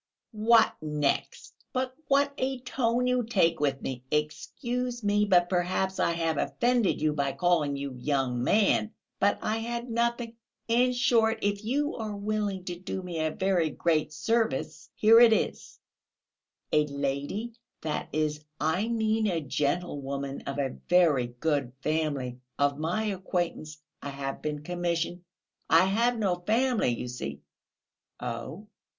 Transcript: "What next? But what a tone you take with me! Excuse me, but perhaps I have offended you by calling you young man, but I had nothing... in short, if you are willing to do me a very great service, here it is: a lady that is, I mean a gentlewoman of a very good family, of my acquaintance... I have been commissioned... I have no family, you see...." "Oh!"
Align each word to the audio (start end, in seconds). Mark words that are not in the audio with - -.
"What 0.33 0.75
next? 0.81 1.53
But 1.73 1.95
what 2.07 2.33
a 2.39 2.61
tone 2.61 3.05
you 3.05 3.21
take 3.23 3.59
with 3.59 3.83
me! 3.83 4.03
Excuse 4.09 5.03
me, 5.03 5.25
but 5.25 5.47
perhaps 5.47 5.99
I 5.99 6.13
have 6.13 6.39
offended 6.39 6.99
you 6.99 7.13
by 7.13 7.33
calling 7.33 7.75
you 7.75 7.93
young 7.93 8.43
man, 8.43 8.95
but 9.19 9.37
I 9.43 9.57
had 9.57 9.91
nothing... 9.91 10.37
in 10.67 10.93
short, 10.93 11.37
if 11.43 11.63
you 11.63 11.95
are 11.97 12.15
willing 12.15 12.63
to 12.65 12.79
do 12.79 13.03
me 13.03 13.19
a 13.23 13.29
very 13.29 13.69
great 13.69 14.11
service, 14.11 14.89
here 14.95 15.19
it 15.19 15.31
is: 15.33 15.79
a 16.73 16.87
lady 16.87 17.53
that 17.81 18.09
is, 18.11 18.43
I 18.59 18.87
mean 18.87 19.27
a 19.27 19.39
gentlewoman 19.39 20.41
of 20.47 20.57
a 20.57 20.79
very 20.89 21.27
good 21.27 21.73
family, 21.83 22.39
of 22.57 22.79
my 22.79 23.03
acquaintance... 23.03 23.77
I 24.01 24.09
have 24.09 24.41
been 24.41 24.63
commissioned... 24.63 25.21
I 25.69 25.85
have 25.85 26.17
no 26.17 26.37
family, 26.37 26.87
you 26.89 27.07
see...." 27.07 27.43
"Oh!" 28.19 28.65